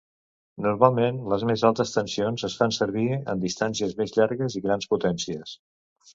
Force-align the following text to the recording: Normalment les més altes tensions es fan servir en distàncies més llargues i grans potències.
Normalment 0.65 1.19
les 1.33 1.45
més 1.49 1.63
altes 1.69 1.93
tensions 1.97 2.45
es 2.47 2.55
fan 2.63 2.73
servir 2.79 3.05
en 3.35 3.45
distàncies 3.45 3.95
més 4.01 4.17
llargues 4.19 4.59
i 4.61 4.65
grans 4.67 4.91
potències. 4.97 5.55